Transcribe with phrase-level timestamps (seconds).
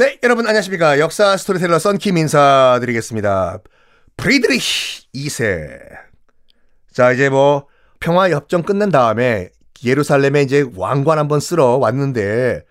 [0.00, 0.98] 네, 여러분 안녕하십니까.
[0.98, 3.58] 역사 스토리텔러 썬킴 인사드리겠습니다.
[4.16, 4.58] 프리드리히
[5.14, 5.78] 2세.
[6.90, 7.66] 자, 이제 뭐
[8.00, 9.50] 평화협정 끝난 다음에
[9.84, 12.64] 예루살렘에 이제 왕관 한번 쓰러 왔는데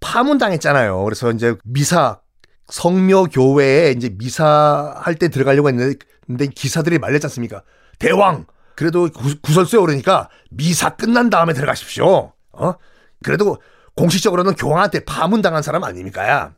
[0.00, 1.04] 파문당했잖아요.
[1.04, 2.18] 그래서 이제 미사
[2.66, 7.62] 성묘 교회에 이제 미사할 때 들어가려고 했는데 기사들이 말렸지 않습니까?
[8.00, 12.32] 대왕 그래도 구, 설수에 오르니까 미사 끝난 다음에 들어가십시오.
[12.50, 12.74] 어?
[13.22, 13.58] 그래도
[13.94, 16.56] 공식적으로는 교황한테 파문당한 사람 아닙니까?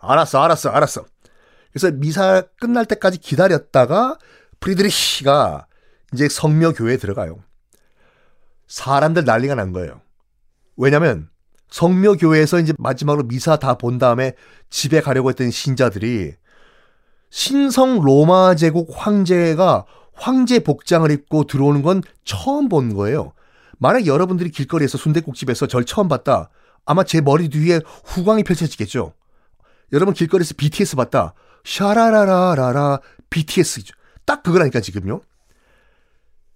[0.00, 1.04] 알았어, 알았어, 알았어.
[1.72, 4.18] 그래서 미사 끝날 때까지 기다렸다가
[4.60, 5.66] 프리드리히가
[6.12, 7.38] 이제 성묘 교회에 들어가요.
[8.66, 10.00] 사람들 난리가 난 거예요.
[10.76, 11.28] 왜냐면
[11.70, 14.34] 성묘 교회에서 이제 마지막으로 미사 다 본 다음에
[14.70, 16.34] 집에 가려고 했던 신자들이
[17.30, 23.32] 신성 로마 제국 황제가 황제 복장을 입고 들어오는 건 처음 본 거예요.
[23.78, 26.50] 만약 여러분들이 길거리에서 순대국집에서 절 처음 봤다.
[26.84, 29.14] 아마 제 머리 뒤에 후광이 펼쳐지겠죠.
[29.92, 31.34] 여러분 길거리에서 BTS 봤다.
[31.64, 33.94] 샤라라라라라 BTS죠.
[34.24, 35.20] 딱 그거라니까 지금요.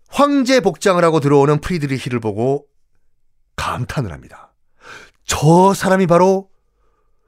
[0.08, 2.66] 황제 복장을 하고 들어오는 프리드리히를 보고
[3.56, 4.55] 감탄을 합니다.
[5.24, 6.50] 저 사람이 바로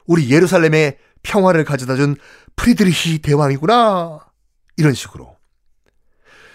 [0.06, 2.16] 우리 예루살렘의 평화를 가져다 준
[2.54, 4.20] 프리드리히 대왕이구나.
[4.76, 5.36] 이런 식으로.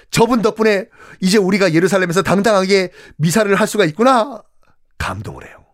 [0.10, 0.88] 저분 덕분에
[1.22, 4.42] 이제 우리가 예루살렘에서 당당하게 미사를 할 수가 있구나.
[4.98, 5.66] 감동을 해요.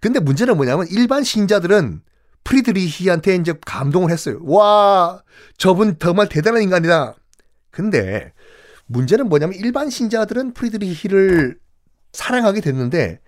[0.00, 2.02] 근데 문제는 뭐냐면 일반 신자들은
[2.46, 4.38] 프리드리히한테 이제 감동을 했어요.
[4.42, 5.22] 와,
[5.58, 7.16] 저분 정말 대단한 인간이다.
[7.70, 8.32] 근데
[8.86, 11.58] 문제는 뭐냐면 일반 신자들은 프리드리히를
[12.12, 13.20] 사랑하게 됐는데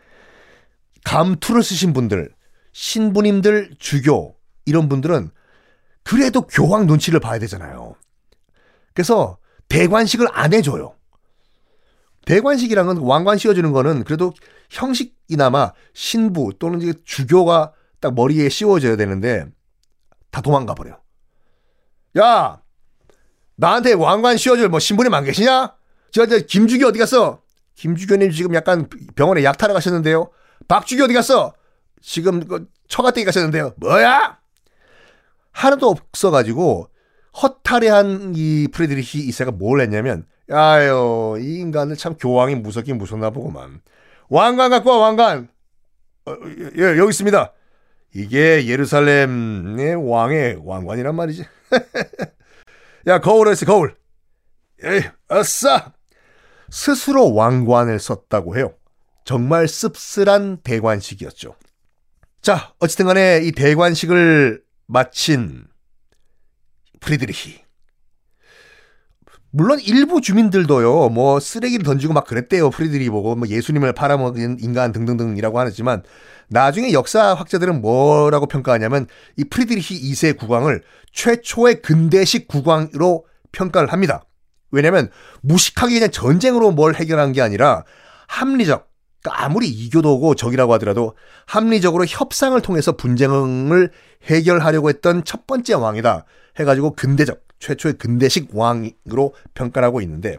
[1.05, 2.33] 감투를 쓰신 분들,
[2.73, 5.31] 신부님들, 주교 이런 분들은
[6.05, 7.97] 그래도 교황 눈치를 봐야 되잖아요.
[8.95, 9.39] 그래서
[9.69, 10.95] 대관식을 안 해줘요.
[12.25, 14.33] 대관식이랑은 왕관 씌워주는 거는 그래도
[14.71, 19.47] 형식이나마 신부 또는 주교가 딱 머리에 씌워져야 되는데
[20.31, 20.99] 다 도망가 버려.
[22.19, 22.61] 야,
[23.57, 25.75] 나한테 왕관 씌워줄 뭐 신부님 안 계시냐?
[26.11, 27.43] 저, 저 김주기 어디 갔어?
[27.75, 30.31] 김주교님 지금 약간 병원에 약 타러 가셨는데요.
[30.67, 31.55] 박주기 어디 갔어?
[32.01, 33.75] 지금 그 처가댁에 가셨는데요.
[33.77, 34.39] 뭐야?
[35.53, 36.89] 하나도 없어가지고
[37.43, 43.81] 허탈해한 이 프레드리히 이세가 뭘 했냐면 야요 이 인간을 참 교황이 무섭긴 무섭나 보구만.
[44.29, 45.49] 왕관 갖고 와 왕관.
[46.27, 46.35] 어,
[46.77, 47.53] 예, 여기 있습니다.
[48.15, 51.45] 이게 예루살렘의 왕의 왕관이란 말이지.
[53.07, 53.97] 야, 거울을 써, 거울.
[54.83, 55.93] 에이, 아싸!
[56.71, 58.75] 스스로 왕관을 썼다고 해요.
[59.25, 61.55] 정말 씁쓸한 대관식이었죠.
[62.41, 65.67] 자, 어쨌든 간에 이 대관식을 마친
[67.01, 67.68] 프리드리히.
[69.51, 72.71] 물론 일부 주민들도요, 뭐 쓰레기를 던지고 막 그랬대요.
[72.71, 76.03] 프리드리히 보고 뭐 예수님을 팔아먹은 인간 등등등이라고 하지만
[76.49, 80.83] 나중에 역사 학자들은 뭐라고 평가하냐면 이 프리드리히 2세 국왕을
[81.13, 84.25] 최초의 근대식 국왕으로 평가를 합니다.
[84.71, 85.11] 왜냐면
[85.41, 87.85] 무식하게 그냥 전쟁으로 뭘 해결한 게 아니라
[88.27, 88.87] 합리적,
[89.23, 91.17] 그러니까 아무리 이교도고 적이라고 하더라도
[91.47, 93.91] 합리적으로 협상을 통해서 분쟁을
[94.25, 96.27] 해결하려고 했던 첫 번째 왕이다.
[96.59, 100.39] 해가지고 근대적, 최초의 근대식 왕으로 평가를 하고 있는데,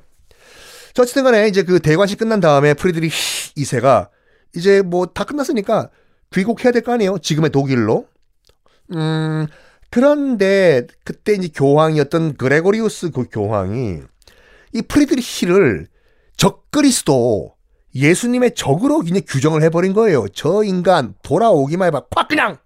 [0.97, 3.09] 어쨌든 간에 이제 그 대관식 끝난 다음에 프리드리히
[3.55, 4.09] 2세가
[4.55, 5.89] 이제 뭐 다 끝났으니까
[6.33, 7.19] 귀국해야 될 거 아니에요?
[7.19, 8.05] 지금의 독일로.
[8.95, 9.47] 음,
[9.89, 14.01] 그런데 그때 이제 교황이었던 그레고리우스 그 교황이
[14.73, 15.87] 이 프리드리히를
[16.35, 17.55] 적그리스도
[17.95, 20.27] 예수님의 적으로 이제 규정을 해버린 거예요.
[20.33, 22.07] 저 인간 돌아오기만 해봐.
[22.09, 22.57] 콱 그냥.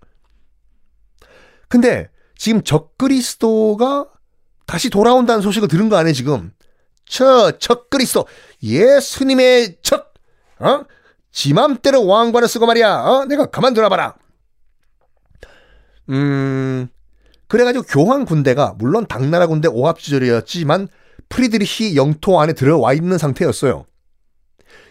[1.67, 4.07] 근데 지금 적그리스도가
[4.65, 6.51] 다시 돌아온다는 소식을 들은 거 아니에요 지금?
[7.05, 8.25] 저 적 그리스도
[8.61, 10.13] 예수님의 적
[10.59, 10.85] 어?
[11.31, 13.01] 지 맘대로 왕관을 쓰고 말이야.
[13.03, 13.25] 어?
[13.25, 14.15] 내가 가만두나 봐라.
[16.09, 16.87] 음,
[17.47, 20.87] 그래가지고 교황 군대가 물론 당나라 군대 오합 시절이었지만
[21.29, 23.85] 프리드리히 영토 안에 들어와 있는 상태였어요.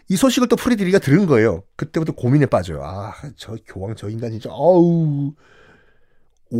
[0.08, 1.62] 이 소식을 또 프리드리히가 들은 거예요.
[1.76, 2.82] 그때부터 고민에 빠져요.
[2.82, 5.32] 아, 저 교황 저 인간 진짜 어우.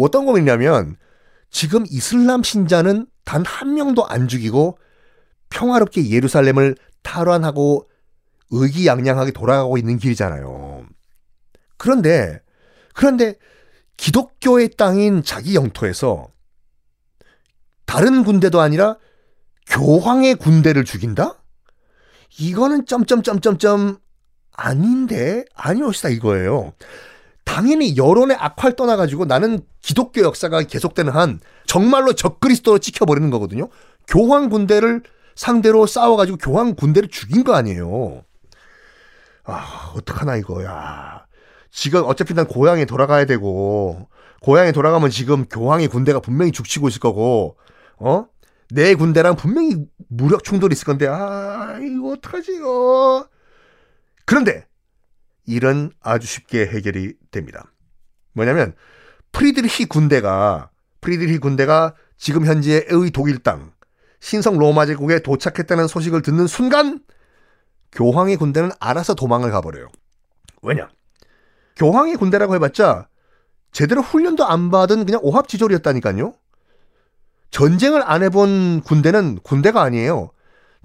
[0.01, 0.97] 어떤 고민이냐면
[1.53, 4.79] 지금 이슬람 신자는 단 한 명도 안 죽이고
[5.51, 7.89] 평화롭게 예루살렘을 탈환하고
[8.51, 10.85] 의기양양하게 돌아가고 있는 길이잖아요.
[11.77, 12.41] 그런데,
[12.95, 13.37] 그런데
[13.97, 16.29] 기독교의 땅인 자기 영토에서
[17.87, 18.97] 다른 군대도 아니라
[19.69, 21.43] 교황의 군대를 죽인다?
[22.39, 23.99] 이거는 점점점점점
[24.53, 26.73] 아닌데 아니옵시다 이거예요.
[27.53, 33.69] 당연히 여론의 악화를 떠나가지고 나는 기독교 역사가 계속되는 한 정말로 적그리스도로 찍혀버리는 거거든요.
[34.07, 35.03] 교황 군대를
[35.35, 38.25] 상대로 싸워가지고 교황 군대를 죽인 거 아니에요.
[39.45, 41.27] 아, 어떡하나, 이거야.
[41.71, 44.09] 지금 어차피 난 고향에 돌아가야 되고
[44.41, 47.59] 고향에 돌아가면 지금 교황의 군대가 분명히 죽치고 있을 거고
[47.99, 48.27] 어?
[48.71, 49.77] 내 군대랑 분명히
[50.09, 53.27] 무력 충돌이 있을 건데 아 이거 어떡하지 어
[54.25, 54.67] 그런데
[55.53, 57.71] 일은 아주 쉽게 해결이 됩니다.
[58.33, 58.75] 뭐냐면
[59.33, 60.71] 프리드리히 군대가
[61.01, 63.73] 프리드리히 군대가 지금 현재의 독일 땅
[64.21, 67.01] 신성 로마 제국에 도착했다는 소식을 듣는 순간
[67.91, 69.89] 교황의 군대는 알아서 도망을 가버려요.
[70.63, 70.89] 왜냐?
[71.77, 73.09] 교황의 군대라고 해봤자
[73.73, 76.35] 제대로 훈련도 안 받은 그냥 오합지졸이었다니까요.
[77.51, 80.31] 전쟁을 안 해본 군대는 군대가 아니에요.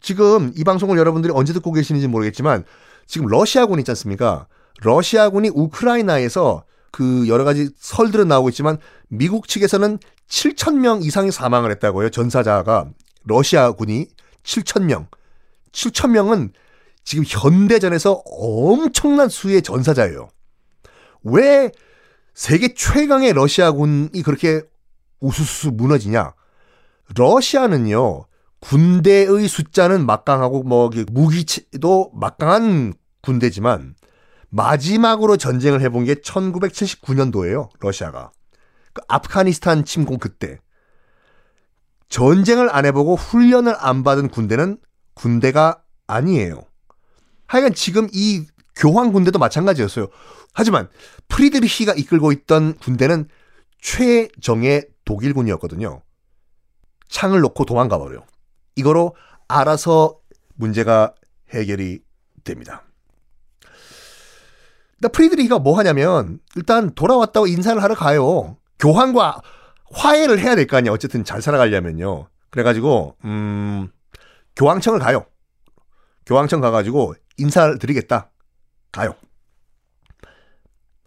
[0.02, 2.66] 지금 이 방송을 여러분들이 언제 듣고 계시는지 모르겠지만
[3.06, 4.48] 지금 러시아군 있지 않습니까?
[4.82, 8.78] 러시아군이 우크라이나에서 그 여러 가지 설들은 나오고 있지만
[9.08, 12.10] 미국 측에서는 7천 명 이상이 사망을 했다고요.
[12.10, 12.90] 전사자가
[13.26, 14.08] 러시아군이
[14.44, 15.08] 7천 명.
[15.72, 16.54] 7천 명은
[17.04, 20.30] 지금 현대전에서 엄청난 수의 전사자예요.
[21.24, 21.72] 왜
[22.34, 24.62] 세계 최강의 러시아군이 그렇게
[25.20, 26.34] 우수수 무너지냐?
[27.16, 28.26] 러시아는요,
[28.60, 33.96] 군대의 숫자는 막강하고 뭐 무기도 막강한 군대지만
[34.50, 37.70] 마지막으로 전쟁을 해본 게 1979년도예요.
[37.80, 38.32] 러시아가.
[38.94, 40.60] 그 아프가니스탄 침공 그때.
[42.10, 44.78] 전쟁을 안 해보고 훈련을 안 받은 군대는
[45.14, 46.62] 군대가 아니에요.
[47.48, 48.46] 하여간 지금 이
[48.76, 50.08] 교황 군대도 마찬가지였어요.
[50.54, 50.90] 하지만
[51.28, 53.28] 프리드리히가 이끌고 있던 군대는
[53.82, 56.02] 최정의 독일군이었거든요.
[57.08, 58.26] 창을 놓고 도망가 버려요.
[58.76, 59.16] 이거로
[59.48, 60.20] 알아서
[60.56, 61.14] 문제가
[61.54, 62.02] 해결이
[62.44, 62.87] 됩니다.
[65.00, 68.58] 나 프리드리히가 뭐 하냐면 일단 돌아왔다고 인사를 하러 가요.
[68.80, 69.42] 교황과
[69.94, 70.92] 화해를 해야 될 거 아니야.
[70.92, 72.28] 어쨌든 잘 살아가려면요.
[72.50, 73.90] 그래가지고 음
[74.56, 75.26] 교황청을 가요.
[76.26, 78.32] 교황청 가가지고 인사를 드리겠다.
[78.92, 79.16] 가요.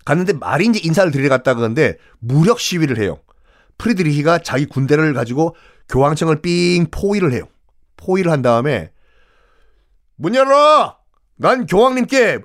[0.05, 3.19] 갔는데 말인지 인사를 드리러 갔다 그러는데 무력 시위를 해요.
[3.79, 5.55] 프리드리히가 자기 군대를 가지고
[5.89, 7.45] 교황청을 삥 포위를 해요.
[7.97, 8.93] 포위를 한 다음에
[10.17, 10.97] 문 열어!
[11.37, 12.39] 난 교황님께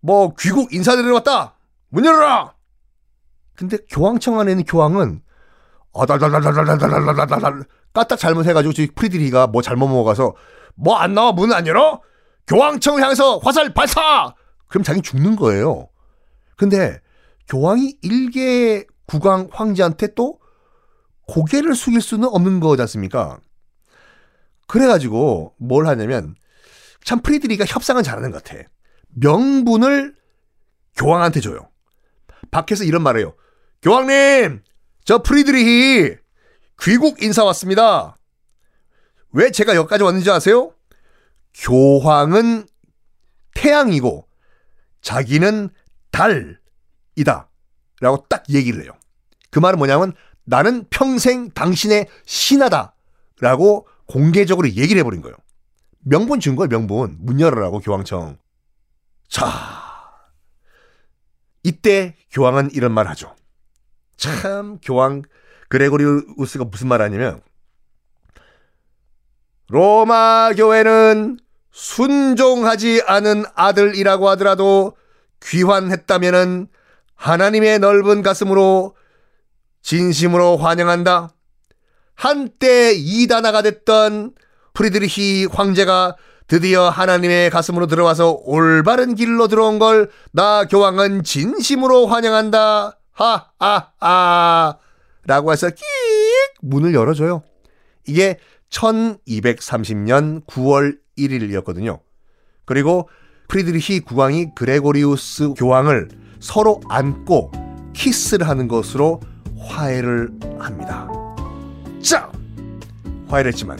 [0.00, 1.54] 뭐 귀국 인사드리러 왔다.
[1.88, 2.54] 문 열어라.
[3.56, 5.22] 근데 교황청 안에 있는 교황은
[5.94, 10.34] 아달달달달달달달달달 까딱 잘못해가지고 지금 프리드리히가 뭐 잘못 먹어가서
[10.76, 12.00] 뭐 안 나와 문 안 열어?
[12.46, 14.34] 교황청을 향해서 화살 발사!
[14.68, 15.88] 그럼 자기 죽는 거예요.
[16.56, 17.00] 근데
[17.48, 20.38] 교황이 일개 국왕 황제한테 또
[21.26, 23.38] 고개를 숙일 수는 없는 거지 않습니까?
[24.66, 26.34] 그래가지고 뭘 하냐면
[27.04, 28.62] 참 프리드리가 협상은 잘하는 것 같아.
[29.14, 30.14] 명분을
[30.96, 31.68] 교황한테 줘요.
[32.50, 33.34] 밖에서 이런 말을 해요.
[33.82, 34.62] 교황님,
[35.04, 36.16] 저 프리드리히
[36.80, 38.16] 귀국 인사 왔습니다.
[39.32, 40.72] 왜 제가 여기까지 왔는지 아세요?
[41.54, 42.66] 교황은
[43.54, 44.26] 태양이고
[45.00, 45.70] 자기는
[46.10, 47.48] 달이다.
[48.00, 48.92] 라고 딱 얘기를 해요.
[49.50, 50.12] 그 말은 뭐냐면
[50.44, 52.94] 나는 평생 당신의 신하다.
[53.40, 55.36] 라고 공개적으로 얘기를 해버린 거예요.
[56.00, 57.18] 명분 준 거예요, 명분.
[57.20, 58.38] 문 열어라고 교황청.
[59.28, 59.46] 자,
[61.62, 63.34] 이때 교황은 이런 말 하죠.
[64.16, 65.22] 참, 교황
[65.68, 67.42] 그레고리우스가 무슨 말 하냐면,
[69.68, 71.38] 로마 교회는
[71.70, 74.96] 순종하지 않은 아들이라고 하더라도
[75.42, 76.68] 귀환했다면은
[77.14, 78.96] 하나님의 넓은 가슴으로
[79.82, 81.34] 진심으로 환영한다.
[82.14, 84.34] 한때 이단아가 됐던
[84.72, 86.16] 프리드리히 황제가
[86.48, 92.98] 드디어 하나님의 가슴으로 들어와서 올바른 길로 들어온 걸 나 교황은 진심으로 환영한다.
[93.12, 94.78] 하하하.
[95.26, 95.84] 라고 해서 끽
[96.62, 97.42] 문을 열어줘요.
[98.06, 98.38] 이게
[98.70, 102.00] 1230년 9월 1일이었거든요.
[102.64, 103.08] 그리고
[103.48, 106.08] 프리드리히 국왕이 그레고리우스 교황을
[106.40, 107.50] 서로 안고
[107.94, 109.20] 키스를 하는 것으로
[109.58, 111.08] 화해를 합니다.
[112.02, 112.30] 자,
[113.28, 113.78] 화해를 했지만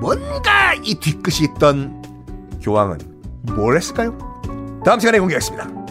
[0.00, 2.02] 뭔가 이 뒤끝이 있던
[2.62, 2.98] 교황은
[3.54, 4.16] 뭘 했을까요?
[4.84, 5.85] 다음 시간에 공개하겠습니다.